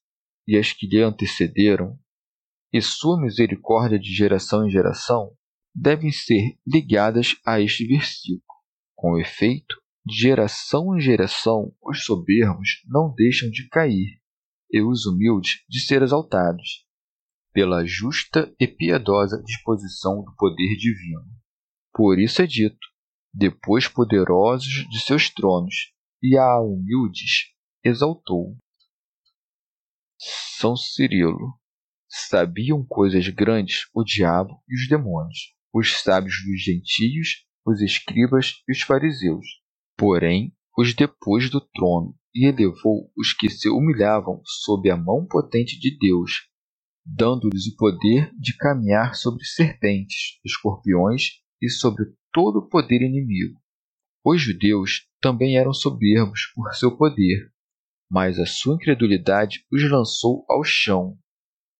e 0.47 0.57
as 0.57 0.73
que 0.73 0.87
lhe 0.87 1.03
antecederam, 1.03 1.99
e 2.73 2.81
sua 2.81 3.21
misericórdia 3.21 3.99
de 3.99 4.15
geração 4.15 4.67
em 4.67 4.71
geração, 4.71 5.33
devem 5.75 6.11
ser 6.11 6.59
ligadas 6.67 7.37
a 7.45 7.61
este 7.61 7.87
versículo. 7.87 8.43
Com 8.95 9.19
efeito, 9.19 9.77
de 10.07 10.15
geração 10.15 10.97
em 10.97 11.01
geração, 11.01 11.75
os 11.83 12.05
soberbos 12.05 12.83
não 12.87 13.13
deixam 13.15 13.51
de 13.51 13.69
cair, 13.69 14.21
e 14.71 14.81
os 14.81 15.05
humildes 15.05 15.65
de 15.69 15.81
ser 15.81 16.03
exaltados, 16.03 16.87
pela 17.53 17.85
justa 17.85 18.55
e 18.61 18.69
piedosa 18.69 19.43
disposição 19.43 20.23
do 20.23 20.35
poder 20.37 20.77
divino. 20.77 21.27
Por 21.93 22.19
isso 22.19 22.41
é 22.41 22.47
dito: 22.47 22.79
depois 23.37 23.87
poderosos 23.87 24.89
de 24.89 24.99
seus 25.01 25.29
tronos, 25.29 25.93
e 26.23 26.39
a 26.39 26.59
humildes 26.59 27.53
exaltou. 27.85 28.57
São 30.59 30.75
Cirilo. 30.75 31.55
Sabiam 32.09 32.83
coisas 32.83 33.29
grandes 33.29 33.83
o 33.95 34.03
diabo 34.03 34.63
e 34.67 34.75
os 34.75 34.89
demônios, 34.89 35.55
os 35.71 36.01
sábios 36.01 36.37
dos 36.47 36.63
gentios, 36.63 37.45
os 37.67 37.83
escribas 37.83 38.55
e 38.67 38.73
os 38.73 38.81
fariseus. 38.81 39.45
Porém, 39.99 40.57
os 40.79 40.95
depôs 40.95 41.51
do 41.51 41.61
trono 41.61 42.17
e 42.35 42.47
elevou 42.47 43.11
os 43.15 43.35
que 43.35 43.51
se 43.51 43.69
humilhavam 43.69 44.41
sob 44.65 44.91
a 44.91 44.97
mão 44.97 45.27
potente 45.27 45.79
de 45.79 45.99
Deus, 45.99 46.49
dando-lhes 47.05 47.67
o 47.67 47.77
poder 47.77 48.33
de 48.41 48.57
caminhar 48.57 49.15
sobre 49.15 49.45
serpentes, 49.45 50.39
escorpiões 50.43 51.43
e 51.61 51.69
sobre 51.69 52.05
todo 52.37 52.59
o 52.59 52.69
poder 52.69 53.01
inimigo. 53.01 53.59
Os 54.23 54.43
judeus 54.43 55.09
também 55.23 55.57
eram 55.57 55.73
soberbos 55.73 56.53
por 56.55 56.75
seu 56.75 56.95
poder, 56.95 57.51
mas 58.11 58.39
a 58.39 58.45
sua 58.45 58.75
incredulidade 58.75 59.65
os 59.73 59.83
lançou 59.91 60.45
ao 60.47 60.63
chão, 60.63 61.17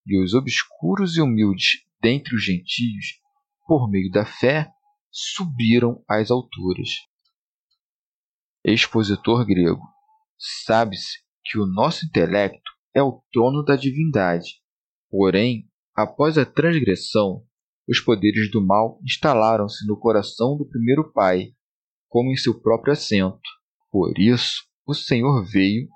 e 0.03 0.19
os 0.19 0.33
obscuros 0.33 1.15
e 1.15 1.21
humildes 1.21 1.85
dentre 2.01 2.35
os 2.35 2.43
gentios, 2.43 3.21
por 3.67 3.87
meio 3.87 4.09
da 4.09 4.25
fé, 4.25 4.71
subiram 5.11 6.03
às 6.09 6.31
alturas. 6.31 6.89
Expositor 8.65 9.45
grego. 9.45 9.83
Sabe-se 10.65 11.19
que 11.45 11.59
o 11.59 11.67
nosso 11.67 12.03
intelecto 12.03 12.71
é 12.95 13.03
o 13.03 13.21
trono 13.31 13.63
da 13.63 13.75
divindade. 13.75 14.55
Porém, 15.07 15.69
após 15.95 16.35
a 16.35 16.47
transgressão, 16.47 17.46
os 17.87 17.99
poderes 17.99 18.51
do 18.51 18.61
mal 18.65 18.99
instalaram-se 19.03 19.87
no 19.87 19.97
coração 19.97 20.57
do 20.57 20.67
primeiro 20.67 21.11
pai, 21.13 21.53
como 22.09 22.31
em 22.31 22.35
seu 22.35 22.59
próprio 22.59 22.93
assento. 22.93 23.39
Por 23.91 24.17
isso, 24.17 24.63
o 24.85 24.93
Senhor 24.93 25.45
veio, 25.45 25.87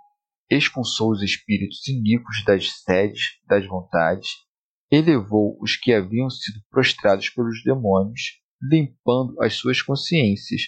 expulsou 0.49 1.11
os 1.11 1.21
espíritos 1.21 1.87
iníquos 1.87 2.43
das 2.45 2.69
sedes 2.83 3.39
das 3.47 3.65
vontades, 3.67 4.29
elevou 4.91 5.57
os 5.61 5.75
que 5.75 5.93
haviam 5.93 6.29
sido 6.29 6.59
prostrados 6.69 7.29
pelos 7.29 7.63
demônios, 7.63 8.41
limpando 8.61 9.41
as 9.41 9.55
suas 9.55 9.81
consciências 9.81 10.61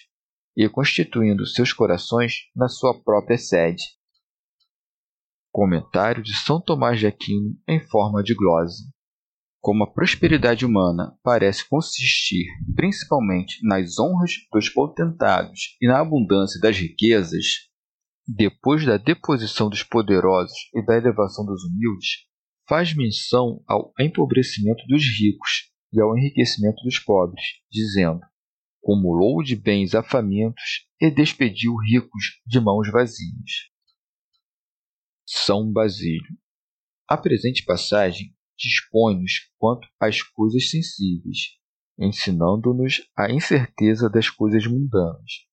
e 0.56 0.68
constituindo 0.70 1.46
seus 1.46 1.74
corações 1.74 2.34
na 2.56 2.68
sua 2.68 3.02
própria 3.04 3.38
sede. 3.38 3.84
Comentário 5.52 6.24
de 6.24 6.34
São 6.34 6.60
Tomás 6.60 7.00
de 7.00 7.08
Aquino 7.08 7.56
em 7.68 7.80
forma 7.80 8.24
de 8.24 8.34
glose. 8.34 8.84
Como 9.63 9.86
a 9.86 9.89
prosperidade 9.89 10.65
humana 10.65 11.17
parece 11.23 11.65
consistir 11.69 12.47
principalmente 12.76 13.65
nas 13.65 13.97
honras 13.97 14.32
dos 14.52 14.67
potentados 14.67 15.78
e 15.82 15.88
na 15.88 16.02
abundância 16.02 16.60
das 16.60 16.78
riquezas, 16.78 17.45
depois 18.28 18.86
da 18.86 18.97
deposição 18.97 19.69
dos 19.69 19.82
poderosos 19.82 20.58
e 20.76 20.86
da 20.86 20.97
elevação 20.97 21.45
dos 21.45 21.63
humildes, 21.63 22.26
faz 22.67 22.93
menção 22.93 23.63
ao 23.65 23.93
empobrecimento 23.97 24.86
dos 24.86 25.02
ricos 25.17 25.71
e 25.93 26.02
ao 26.02 26.17
enriquecimento 26.17 26.84
dos 26.84 26.99
pobres, 26.99 27.45
dizendo: 27.71 28.19
cumulou 28.82 29.41
de 29.41 29.56
bens 29.56 29.95
a 29.95 30.04
famintos 30.04 30.89
e 30.99 31.10
despediu 31.10 31.73
ricos 31.78 32.41
de 32.45 32.60
mãos 32.60 32.91
vazias. 32.91 33.71
São 35.26 35.71
Basílio. 35.71 36.38
A 37.08 37.15
presente 37.15 37.63
passagem 37.63 38.33
dispõe-nos 38.58 39.50
quanto 39.58 39.88
às 40.00 40.22
coisas 40.22 40.70
sensíveis, 40.70 41.58
ensinando-nos 41.98 43.02
a 43.18 43.32
incerteza 43.32 44.10
das 44.10 44.30
coisas 44.30 44.66
mundanas. 44.66 45.46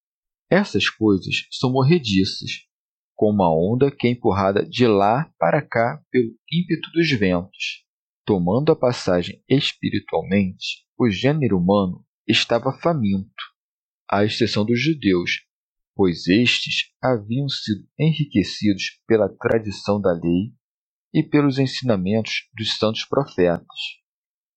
Essas 0.51 0.89
coisas 0.89 1.47
são 1.51 1.71
morrediças, 1.71 2.67
como 3.15 3.43
a 3.43 3.55
onda 3.55 3.91
que 3.91 4.07
é 4.07 4.11
empurrada 4.11 4.65
de 4.65 4.87
lá 4.87 5.33
para 5.39 5.61
cá 5.61 6.03
pelo 6.11 6.35
ímpeto 6.51 6.91
dos 6.93 7.11
ventos. 7.11 7.85
Tomando 8.25 8.73
a 8.73 8.77
passagem 8.77 9.43
espiritualmente, 9.49 10.85
o 10.99 11.11
gênero 11.11 11.59
humano 11.59 12.05
estava 12.27 12.73
faminto, 12.73 13.45
à 14.11 14.25
exceção 14.25 14.65
dos 14.65 14.81
judeus, 14.81 15.43
pois 15.95 16.27
estes 16.29 16.91
haviam 17.03 17.49
sido 17.49 17.87
enriquecidos 17.99 19.01
pela 19.07 19.29
tradição 19.29 20.01
da 20.01 20.13
lei 20.13 20.53
e 21.13 21.23
pelos 21.23 21.59
ensinamentos 21.59 22.49
dos 22.57 22.77
santos 22.79 23.05
profetas. 23.05 23.67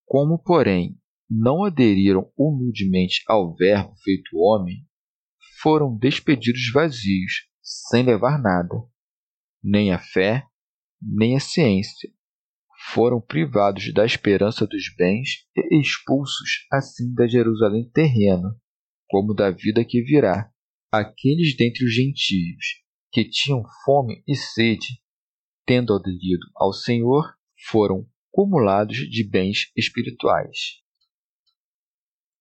Como, 0.06 0.38
porém, 0.38 0.98
não 1.28 1.64
aderiram 1.64 2.30
humildemente 2.36 3.22
ao 3.26 3.54
Verbo 3.54 3.94
feito 4.02 4.36
homem, 4.36 4.86
foram 5.60 5.96
despedidos 5.96 6.70
vazios, 6.72 7.48
sem 7.62 8.02
levar 8.02 8.38
nada, 8.40 8.74
nem 9.62 9.92
a 9.92 9.98
fé, 9.98 10.46
nem 11.00 11.36
a 11.36 11.40
ciência, 11.40 12.10
foram 12.92 13.20
privados 13.20 13.92
da 13.94 14.04
esperança 14.04 14.66
dos 14.66 14.94
bens 14.96 15.46
e 15.56 15.80
expulsos 15.80 16.66
assim 16.70 17.12
da 17.14 17.26
Jerusalém 17.26 17.90
terrena, 17.90 18.54
como 19.08 19.32
da 19.32 19.50
vida 19.50 19.84
que 19.84 20.02
virá. 20.02 20.50
Aqueles 20.92 21.56
dentre 21.56 21.84
os 21.84 21.94
gentios 21.94 22.82
que 23.10 23.24
tinham 23.24 23.62
fome 23.84 24.22
e 24.28 24.36
sede, 24.36 25.00
tendo 25.66 25.94
aderido 25.94 26.46
ao 26.56 26.72
Senhor, 26.72 27.34
foram 27.68 28.06
cumulados 28.30 28.96
de 28.96 29.28
bens 29.28 29.70
espirituais. 29.76 30.82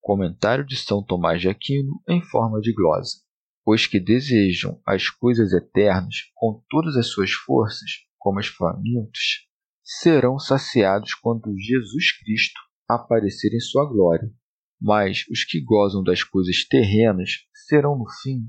Comentário 0.01 0.65
de 0.65 0.75
São 0.75 1.03
Tomás 1.03 1.39
de 1.41 1.49
Aquino 1.49 2.01
em 2.07 2.21
forma 2.21 2.59
de 2.59 2.73
glosa. 2.73 3.21
Os 3.65 3.87
que 3.87 3.99
desejam 3.99 4.81
as 4.85 5.09
coisas 5.09 5.53
eternas 5.53 6.15
com 6.35 6.61
todas 6.69 6.97
as 6.97 7.07
suas 7.07 7.31
forças 7.31 8.03
como 8.23 8.39
os 8.39 8.47
famintos, 8.47 9.49
serão 9.83 10.39
saciados 10.39 11.13
quando 11.13 11.53
Jesus 11.59 12.17
Cristo 12.17 12.59
aparecer 12.87 13.53
em 13.53 13.59
sua 13.59 13.85
glória. 13.85 14.31
Mas 14.79 15.25
os 15.29 15.43
que 15.43 15.61
gozam 15.61 16.01
das 16.01 16.23
coisas 16.23 16.65
terrenas 16.65 17.31
serão, 17.67 17.97
no 17.97 18.05
fim, 18.21 18.47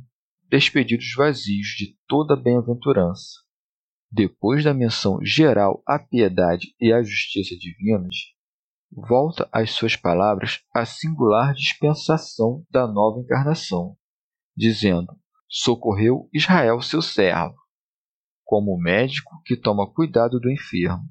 despedidos 0.49 1.13
vazios 1.17 1.69
de 1.77 1.99
toda 2.07 2.37
bem-aventurança. 2.37 3.44
Depois 4.17 4.63
da 4.63 4.73
menção 4.73 5.19
geral 5.25 5.83
à 5.85 5.99
piedade 5.99 6.73
e 6.81 6.93
à 6.93 7.03
justiça 7.03 7.57
divinas, 7.57 8.15
volta 8.93 9.49
às 9.53 9.73
suas 9.73 9.97
palavras 9.97 10.61
a 10.73 10.87
singular 10.87 11.53
dispensação 11.53 12.65
da 12.71 12.87
nova 12.87 13.19
encarnação, 13.19 13.97
dizendo: 14.57 15.13
Socorreu 15.49 16.29
Israel, 16.33 16.81
seu 16.81 17.03
servo, 17.03 17.57
como 18.45 18.79
médico 18.79 19.33
que 19.45 19.57
toma 19.57 19.93
cuidado 19.93 20.39
do 20.39 20.49
enfermo. 20.49 21.11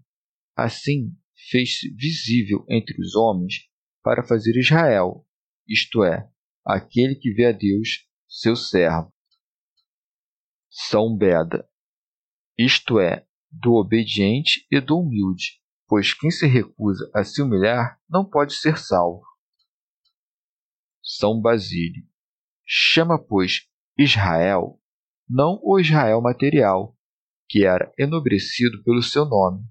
Assim, 0.55 1.13
fez-se 1.51 1.93
visível 1.95 2.63
entre 2.69 2.95
os 3.01 3.15
homens 3.15 3.67
para 4.01 4.25
fazer 4.25 4.57
Israel, 4.57 5.27
isto 5.67 6.05
é, 6.05 6.25
aquele 6.65 7.15
que 7.15 7.33
vê 7.33 7.47
a 7.47 7.51
Deus, 7.51 8.07
seu 8.29 8.55
servo. 8.55 9.11
São 10.69 11.17
Beda, 11.17 11.67
isto 12.57 12.99
é, 12.99 13.25
do 13.51 13.73
obediente 13.73 14.65
e 14.71 14.79
do 14.79 14.99
humilde, 14.99 15.61
pois 15.87 16.13
quem 16.13 16.31
se 16.31 16.47
recusa 16.47 17.09
a 17.13 17.23
se 17.23 17.41
humilhar 17.41 17.99
não 18.09 18.27
pode 18.27 18.53
ser 18.55 18.77
salvo. 18.77 19.23
São 21.01 21.39
Basílio. 21.39 22.03
Chama, 22.65 23.19
pois, 23.19 23.67
Israel, 23.97 24.79
não 25.29 25.59
o 25.63 25.79
Israel 25.79 26.21
material, 26.21 26.97
que 27.49 27.65
era 27.65 27.91
enobrecido 27.99 28.83
pelo 28.83 29.01
seu 29.01 29.25
nome, 29.25 29.67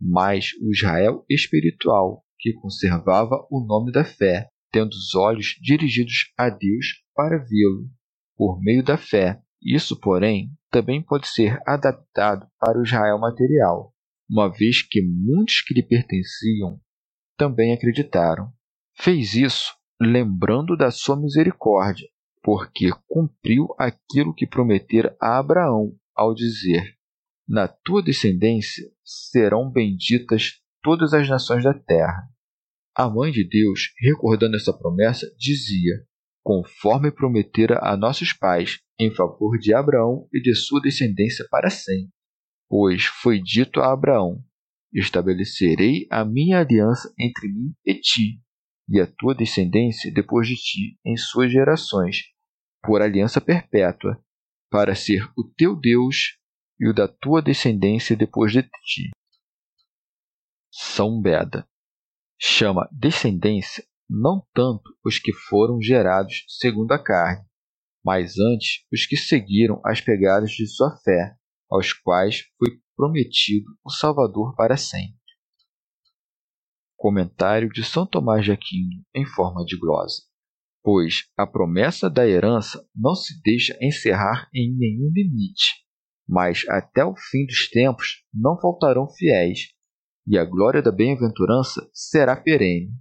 mas 0.00 0.52
o 0.60 0.70
Israel 0.70 1.24
espiritual, 1.28 2.24
que 2.38 2.52
conservava 2.54 3.46
o 3.50 3.64
nome 3.64 3.92
da 3.92 4.04
fé, 4.04 4.50
tendo 4.70 4.90
os 4.90 5.14
olhos 5.14 5.56
dirigidos 5.62 6.32
a 6.36 6.50
Deus 6.50 7.04
para 7.14 7.38
vê-lo, 7.38 7.88
por 8.36 8.60
meio 8.60 8.82
da 8.82 8.96
fé. 8.96 9.40
Isso, 9.64 9.98
porém, 9.98 10.50
também 10.70 11.02
pode 11.02 11.26
ser 11.26 11.58
adaptado 11.66 12.46
para 12.60 12.78
o 12.78 12.82
Israel 12.82 13.18
material, 13.18 13.94
uma 14.28 14.48
vez 14.48 14.82
que 14.82 15.00
muitos 15.00 15.62
que 15.62 15.72
lhe 15.72 15.82
pertenciam 15.82 16.78
também 17.36 17.72
acreditaram. 17.72 18.52
Fez 18.96 19.34
isso 19.34 19.74
lembrando 20.00 20.76
da 20.76 20.90
sua 20.90 21.16
misericórdia, 21.16 22.06
porque 22.42 22.90
cumpriu 23.08 23.68
aquilo 23.78 24.34
que 24.34 24.46
prometera 24.46 25.16
a 25.20 25.38
Abraão 25.38 25.96
ao 26.14 26.34
dizer: 26.34 26.96
Na 27.48 27.66
tua 27.66 28.02
descendência 28.02 28.84
serão 29.02 29.70
benditas 29.70 30.60
todas 30.82 31.14
as 31.14 31.28
nações 31.28 31.64
da 31.64 31.72
terra. 31.72 32.28
A 32.94 33.08
mãe 33.08 33.32
de 33.32 33.48
Deus, 33.48 33.92
recordando 33.98 34.56
essa 34.56 34.72
promessa, 34.72 35.26
dizia: 35.38 36.06
Conforme 36.44 37.10
prometera 37.10 37.78
a 37.82 37.96
nossos 37.96 38.34
pais, 38.34 38.78
em 39.00 39.10
favor 39.14 39.58
de 39.58 39.72
Abraão 39.72 40.28
e 40.30 40.42
de 40.42 40.54
sua 40.54 40.78
descendência 40.78 41.46
para 41.50 41.70
sempre. 41.70 42.12
Pois 42.68 43.04
foi 43.04 43.40
dito 43.40 43.80
a 43.80 43.90
Abraão: 43.90 44.44
Estabelecerei 44.92 46.06
a 46.10 46.22
minha 46.22 46.60
aliança 46.60 47.10
entre 47.18 47.48
mim 47.48 47.74
e 47.82 47.94
ti, 47.94 48.42
e 48.86 49.00
a 49.00 49.06
tua 49.06 49.34
descendência 49.34 50.12
depois 50.12 50.46
de 50.46 50.56
ti, 50.56 50.98
em 51.02 51.16
suas 51.16 51.50
gerações, 51.50 52.24
por 52.82 53.00
aliança 53.00 53.40
perpétua, 53.40 54.22
para 54.70 54.94
ser 54.94 55.26
o 55.38 55.44
teu 55.56 55.74
Deus 55.74 56.38
e 56.78 56.86
o 56.88 56.92
da 56.92 57.08
tua 57.08 57.40
descendência 57.40 58.14
depois 58.14 58.52
de 58.52 58.62
ti. 58.62 59.10
São 60.70 61.22
Beda 61.22 61.66
chama 62.38 62.86
descendência 62.92 63.82
não 64.08 64.46
tanto 64.52 64.94
os 65.04 65.18
que 65.18 65.32
foram 65.32 65.80
gerados 65.80 66.44
segundo 66.48 66.92
a 66.92 67.02
carne, 67.02 67.44
mas 68.04 68.38
antes 68.38 68.84
os 68.92 69.06
que 69.06 69.16
seguiram 69.16 69.80
as 69.84 70.00
pegadas 70.00 70.50
de 70.50 70.66
sua 70.66 70.96
fé, 70.98 71.34
aos 71.70 71.92
quais 71.92 72.42
foi 72.58 72.78
prometido 72.96 73.66
o 73.84 73.90
Salvador 73.90 74.54
para 74.54 74.76
sempre. 74.76 75.14
Comentário 76.96 77.68
de 77.70 77.82
São 77.84 78.06
Tomás 78.06 78.44
de 78.44 78.52
Aquino 78.52 79.02
em 79.14 79.26
forma 79.26 79.64
de 79.64 79.78
glosa. 79.78 80.22
Pois 80.82 81.24
a 81.36 81.46
promessa 81.46 82.10
da 82.10 82.26
herança 82.26 82.86
não 82.94 83.14
se 83.14 83.40
deixa 83.42 83.76
encerrar 83.80 84.48
em 84.54 84.70
nenhum 84.76 85.10
limite, 85.12 85.82
mas 86.28 86.62
até 86.68 87.04
o 87.04 87.14
fim 87.16 87.46
dos 87.46 87.68
tempos 87.70 88.22
não 88.32 88.58
faltarão 88.60 89.08
fiéis, 89.08 89.70
e 90.26 90.38
a 90.38 90.44
glória 90.44 90.82
da 90.82 90.92
bem-aventurança 90.92 91.88
será 91.92 92.36
perene. 92.36 92.92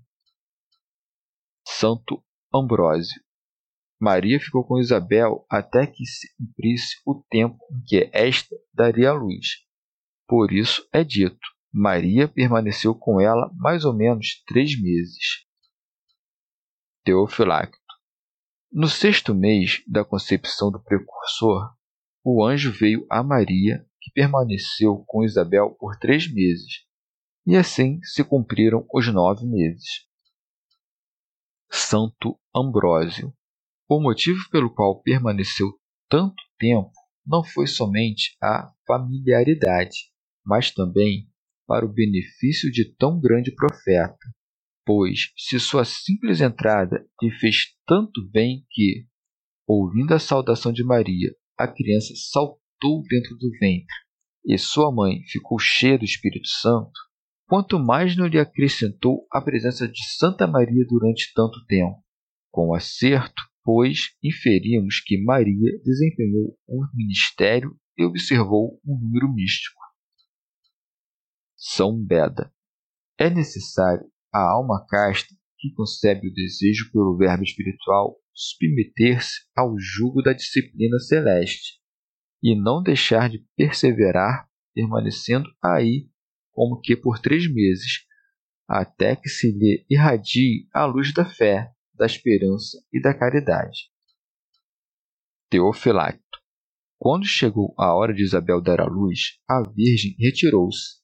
Santo 1.84 2.24
Ambrósio 2.56 3.22
Maria 4.00 4.40
ficou 4.40 4.64
com 4.64 4.80
Isabel 4.80 5.46
até 5.50 5.86
que 5.86 6.06
se 6.06 6.34
cumprisse 6.38 6.96
o 7.06 7.22
tempo 7.30 7.58
em 7.74 7.84
que 7.84 8.10
esta 8.14 8.56
daria 8.74 9.10
a 9.10 9.14
luz. 9.14 9.66
Por 10.26 10.54
isso 10.54 10.88
é 10.94 11.04
dito: 11.04 11.46
Maria 11.74 12.26
permaneceu 12.26 12.96
com 12.96 13.20
ela 13.20 13.52
mais 13.58 13.84
ou 13.84 13.94
menos 13.94 14.42
três 14.48 14.82
meses. 14.82 15.46
Teofilacto. 17.04 17.78
No 18.72 18.88
sexto 18.88 19.36
mês 19.36 19.84
da 19.86 20.06
concepção 20.06 20.72
do 20.72 20.82
precursor, 20.82 21.70
o 22.24 22.46
anjo 22.46 22.72
veio 22.72 23.06
a 23.10 23.22
Maria, 23.22 23.86
que 24.00 24.10
permaneceu 24.14 25.04
com 25.06 25.22
Isabel 25.22 25.72
por 25.78 25.98
três 25.98 26.34
meses, 26.34 26.86
e 27.46 27.58
assim 27.58 28.02
se 28.04 28.24
cumpriram 28.24 28.88
os 28.90 29.06
nove 29.14 29.46
meses. 29.46 30.13
Santo 31.76 32.40
Ambrósio. 32.56 33.34
O 33.90 34.00
motivo 34.00 34.40
pelo 34.52 34.72
qual 34.72 35.02
permaneceu 35.02 35.74
tanto 36.08 36.36
tempo 36.60 36.92
não 37.26 37.44
foi 37.44 37.66
somente 37.66 38.38
a 38.42 38.72
familiaridade, 38.86 40.12
mas 40.46 40.70
também 40.70 41.28
para 41.68 41.84
o 41.84 41.92
benefício 41.92 42.72
de 42.72 42.94
tão 42.96 43.20
grande 43.20 43.52
profeta, 43.56 44.24
pois 44.86 45.34
se 45.36 45.60
sua 45.60 45.84
simples 45.84 46.42
entrada 46.42 47.04
lhe 47.20 47.32
fez 47.32 47.76
tanto 47.88 48.30
bem 48.30 48.64
que, 48.70 49.08
ouvindo 49.68 50.14
a 50.14 50.20
saudação 50.20 50.72
de 50.72 50.84
Maria, 50.84 51.34
a 51.58 51.68
criança 51.68 52.14
saltou 52.16 53.02
dentro 53.10 53.36
do 53.38 53.50
ventre 53.60 53.96
e 54.46 54.60
sua 54.60 54.94
mãe 54.94 55.24
ficou 55.24 55.58
cheia 55.58 55.98
do 55.98 56.06
Espírito 56.06 56.48
Santo, 56.48 57.00
quanto 57.54 57.78
mais 57.78 58.18
não 58.18 58.26
lhe 58.26 58.40
acrescentou 58.40 59.28
a 59.32 59.40
presença 59.40 59.88
de 59.88 60.04
Santa 60.18 60.48
Maria 60.48 60.84
durante 60.90 61.32
tanto 61.36 61.64
tempo. 61.68 62.04
Com 62.50 62.74
acerto, 62.74 63.44
pois 63.64 64.16
inferimos 64.24 65.00
que 65.00 65.24
Maria 65.24 65.80
desempenhou 65.86 66.58
um 66.68 66.84
ministério 66.96 67.80
e 67.96 68.04
observou 68.04 68.82
um 68.84 68.98
número 69.00 69.32
místico. 69.32 69.80
São 71.56 71.96
Beda. 72.04 72.52
É 73.20 73.30
necessário 73.30 74.12
a 74.34 74.40
alma 74.40 74.84
casta 74.90 75.36
que 75.60 75.72
concebe 75.76 76.30
o 76.30 76.34
desejo 76.34 76.92
pelo 76.92 77.16
verbo 77.16 77.44
espiritual 77.44 78.18
submeter-se 78.34 79.46
ao 79.56 79.76
jugo 79.78 80.24
da 80.24 80.34
disciplina 80.34 80.98
celeste 80.98 81.80
e 82.42 82.60
não 82.60 82.82
deixar 82.82 83.30
de 83.30 83.46
perseverar, 83.56 84.50
permanecendo 84.74 85.48
aí 85.64 86.12
como 86.54 86.80
que 86.80 86.96
por 86.96 87.20
três 87.20 87.52
meses, 87.52 88.06
até 88.68 89.16
que 89.16 89.28
se 89.28 89.52
lhe 89.52 89.86
irradie 89.90 90.68
a 90.74 90.86
luz 90.86 91.14
da 91.14 91.26
fé, 91.26 91.72
da 91.94 92.06
esperança 92.06 92.78
e 92.92 93.02
da 93.02 93.14
caridade. 93.14 93.92
Teofilacto. 95.50 96.22
Quando 96.98 97.26
chegou 97.26 97.74
a 97.78 97.94
hora 97.94 98.14
de 98.14 98.24
Isabel 98.24 98.62
dar 98.62 98.80
à 98.80 98.86
luz, 98.86 99.40
a 99.48 99.62
Virgem 99.62 100.16
retirou-se. 100.18 101.02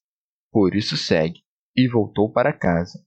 Por 0.51 0.73
isso 0.73 0.95
segue, 0.95 1.41
e 1.75 1.87
voltou 1.87 2.31
para 2.31 2.57
casa, 2.57 3.05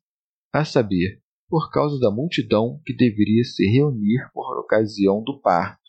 a 0.53 0.65
saber, 0.65 1.21
por 1.49 1.71
causa 1.71 1.99
da 1.99 2.11
multidão 2.11 2.81
que 2.85 2.95
deveria 2.95 3.45
se 3.45 3.65
reunir 3.67 4.31
por 4.33 4.59
ocasião 4.61 5.23
do 5.23 5.41
parto, 5.41 5.83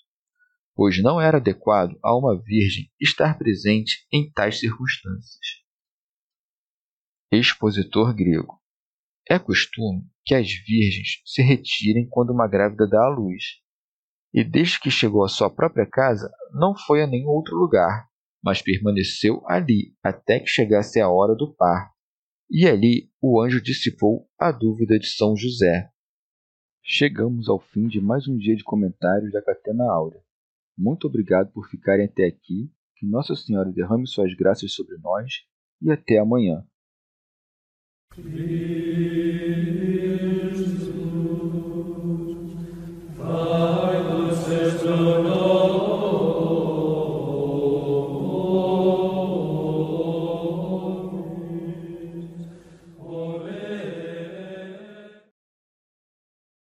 pois 0.75 1.01
não 1.01 1.21
era 1.21 1.37
adequado 1.37 1.97
a 2.03 2.17
uma 2.17 2.41
virgem 2.41 2.89
estar 2.99 3.37
presente 3.37 4.05
em 4.11 4.31
tais 4.31 4.59
circunstâncias. 4.59 5.62
Expositor 7.35 8.13
grego. 8.13 8.61
É 9.27 9.39
costume 9.39 10.07
que 10.23 10.35
as 10.35 10.47
virgens 10.47 11.21
se 11.25 11.41
retirem 11.41 12.07
quando 12.07 12.29
uma 12.29 12.47
grávida 12.47 12.87
dá 12.87 13.05
à 13.05 13.09
luz. 13.09 13.43
E 14.31 14.43
desde 14.43 14.79
que 14.79 14.91
chegou 14.91 15.23
à 15.23 15.27
sua 15.27 15.49
própria 15.49 15.87
casa, 15.87 16.31
não 16.51 16.75
foi 16.75 17.01
a 17.01 17.07
nenhum 17.07 17.29
outro 17.29 17.55
lugar, 17.55 18.07
mas 18.43 18.61
permaneceu 18.61 19.41
ali 19.47 19.95
até 20.03 20.39
que 20.39 20.47
chegasse 20.47 21.01
a 21.01 21.09
hora 21.09 21.33
do 21.33 21.51
parto. 21.55 21.91
E 22.51 22.67
ali 22.67 23.09
o 23.19 23.41
anjo 23.41 23.59
dissipou 23.59 24.29
a 24.37 24.51
dúvida 24.51 24.99
de 24.99 25.07
São 25.07 25.35
José. 25.35 25.89
Chegamos 26.83 27.49
ao 27.49 27.59
fim 27.59 27.87
de 27.87 27.99
mais 27.99 28.27
um 28.27 28.37
dia 28.37 28.55
de 28.55 28.63
comentários 28.63 29.31
da 29.31 29.41
Catena 29.41 29.85
Áurea. 29.91 30.21
Muito 30.77 31.07
obrigado 31.07 31.51
por 31.51 31.67
ficarem 31.67 32.05
até 32.05 32.25
aqui 32.25 32.71
que 32.95 33.07
Nossa 33.07 33.35
Senhora 33.35 33.71
derrame 33.71 34.07
suas 34.07 34.35
graças 34.35 34.71
sobre 34.73 34.97
nós 34.97 35.33
e 35.81 35.91
até 35.91 36.19
amanhã. 36.19 36.63
Clear. 38.15 38.43